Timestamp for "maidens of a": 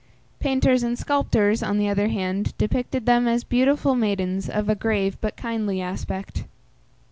3.93-4.73